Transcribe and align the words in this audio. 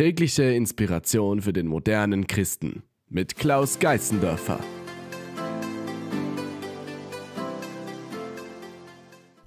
Tägliche 0.00 0.44
Inspiration 0.44 1.42
für 1.42 1.52
den 1.52 1.66
modernen 1.66 2.26
Christen 2.26 2.84
mit 3.10 3.36
Klaus 3.36 3.78
Geißendörfer. 3.80 4.58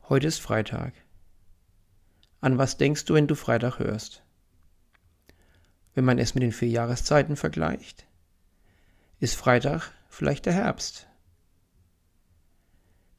Heute 0.09 0.27
ist 0.27 0.37
Freitag. 0.37 0.93
An 2.39 2.59
was 2.59 2.77
denkst 2.77 3.05
du, 3.05 3.15
wenn 3.15 3.25
du 3.25 3.33
Freitag 3.33 3.79
hörst? 3.79 4.21
Wenn 5.95 6.05
man 6.05 6.19
es 6.19 6.35
mit 6.35 6.43
den 6.43 6.51
vier 6.51 6.69
Jahreszeiten 6.69 7.35
vergleicht, 7.35 8.05
ist 9.19 9.35
Freitag 9.35 9.91
vielleicht 10.07 10.45
der 10.45 10.53
Herbst. 10.53 11.07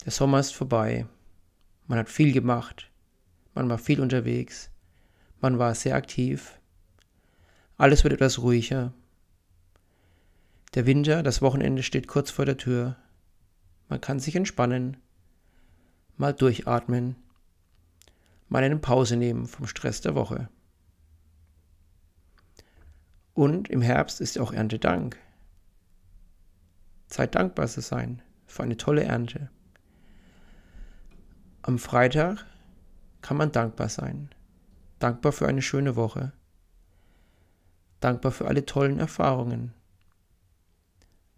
Der 0.04 0.12
Sommer 0.12 0.38
ist 0.38 0.54
vorbei. 0.54 1.08
Man 1.88 1.98
hat 1.98 2.08
viel 2.08 2.32
gemacht. 2.32 2.92
Man 3.54 3.68
war 3.68 3.78
viel 3.78 4.00
unterwegs. 4.00 4.70
Man 5.40 5.58
war 5.58 5.74
sehr 5.74 5.96
aktiv. 5.96 6.60
Alles 7.76 8.04
wird 8.04 8.14
etwas 8.14 8.38
ruhiger. 8.38 8.92
Der 10.74 10.86
Winter, 10.86 11.22
das 11.22 11.42
Wochenende 11.42 11.82
steht 11.82 12.06
kurz 12.06 12.30
vor 12.30 12.44
der 12.44 12.56
Tür. 12.56 12.96
Man 13.88 14.00
kann 14.00 14.18
sich 14.18 14.36
entspannen, 14.36 14.96
mal 16.16 16.32
durchatmen, 16.32 17.16
mal 18.48 18.62
eine 18.62 18.76
Pause 18.76 19.16
nehmen 19.16 19.46
vom 19.46 19.66
Stress 19.66 20.00
der 20.00 20.14
Woche. 20.14 20.48
Und 23.34 23.68
im 23.68 23.82
Herbst 23.82 24.20
ist 24.20 24.38
auch 24.38 24.52
Erntedank. 24.52 25.18
Zeit 27.08 27.34
dankbar 27.34 27.66
zu 27.66 27.80
sein 27.80 28.22
für 28.46 28.62
eine 28.62 28.76
tolle 28.76 29.02
Ernte. 29.02 29.50
Am 31.62 31.78
Freitag 31.78 32.46
kann 33.22 33.36
man 33.36 33.50
dankbar 33.50 33.88
sein. 33.88 34.30
Dankbar 35.00 35.32
für 35.32 35.48
eine 35.48 35.62
schöne 35.62 35.96
Woche. 35.96 36.32
Dankbar 38.04 38.32
für 38.32 38.46
alle 38.46 38.66
tollen 38.66 38.98
Erfahrungen. 38.98 39.72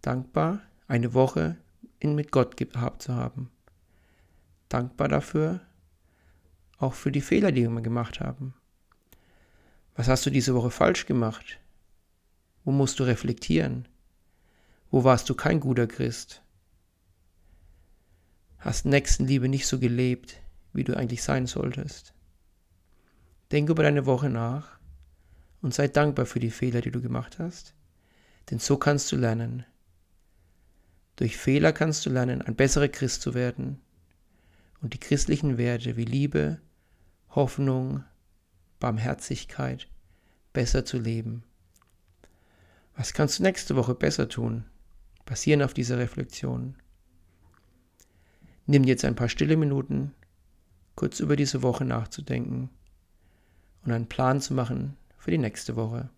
Dankbar, 0.03 0.63
eine 0.89 1.15
Woche 1.15 1.57
in 2.01 2.17
mit 2.17 2.33
Gott 2.33 2.57
gehabt 2.57 3.03
zu 3.03 3.15
haben. 3.15 3.53
Dankbar 4.69 5.07
dafür, 5.07 5.61
auch 6.79 6.95
für 6.95 7.13
die 7.13 7.21
Fehler, 7.21 7.53
die 7.53 7.69
wir 7.71 7.81
gemacht 7.83 8.19
haben. 8.19 8.53
Was 9.95 10.09
hast 10.09 10.27
du 10.27 10.31
diese 10.31 10.57
Woche 10.57 10.73
falsch 10.73 11.07
gemacht? 11.07 11.61
Wo 12.65 12.73
musst 12.73 12.99
du 12.99 13.05
reflektieren? 13.05 13.87
Wo 14.91 15.05
warst 15.05 15.31
du 15.31 15.37
kein 15.37 15.61
guter 15.61 15.87
Christ? 15.87 16.43
hast 18.59 18.87
Nächstenliebe 18.87 19.49
nicht 19.49 19.69
so 19.69 19.79
gelebt, 19.79 20.43
wie 20.73 20.83
du 20.83 20.97
eigentlich 20.97 21.23
sein 21.23 21.47
solltest. 21.47 22.13
Denk 23.53 23.71
über 23.71 23.85
deine 23.85 24.05
Woche 24.05 24.31
nach 24.31 24.76
und 25.67 25.75
sei 25.75 25.89
dankbar 25.89 26.27
für 26.27 26.39
die 26.39 26.53
Fehler, 26.53 26.81
die 26.81 26.93
du 26.93 27.03
gemacht 27.03 27.41
hast, 27.41 27.75
denn 28.51 28.61
so 28.61 28.77
kannst 28.77 29.11
du 29.11 29.17
lernen. 29.17 29.67
Durch 31.17 31.37
Fehler 31.37 31.73
kannst 31.73 32.07
du 32.07 32.11
lernen, 32.11 32.41
ein 32.41 32.55
besserer 32.55 32.87
Christ 32.87 33.21
zu 33.21 33.35
werden 33.35 33.81
und 34.81 34.95
die 34.95 35.01
christlichen 35.01 35.59
Werte 35.59 35.97
wie 35.97 36.05
Liebe, 36.05 36.61
Hoffnung, 37.31 38.05
Barmherzigkeit 38.79 39.89
besser 40.53 40.85
zu 40.85 41.01
leben. 41.01 41.43
Was 42.95 43.13
kannst 43.13 43.41
du 43.41 43.43
nächste 43.43 43.75
Woche 43.75 43.97
besser 43.97 44.29
tun? 44.29 44.67
Basieren 45.25 45.63
auf 45.63 45.75
dieser 45.75 45.99
Reflexion. 45.99 46.77
Nimm 48.67 48.85
jetzt 48.85 49.05
ein 49.05 49.17
paar 49.17 49.29
stille 49.29 49.57
Minuten, 49.57 50.15
kurz 50.95 51.19
über 51.19 51.35
diese 51.35 51.63
Woche 51.63 51.85
nachzudenken 51.85 52.71
und 53.83 53.91
einen 53.91 54.07
Plan 54.07 54.41
zu 54.41 54.55
machen 54.55 54.97
für 55.27 55.33
die 55.33 55.39
nächste 55.39 55.75
Woche. 55.75 56.09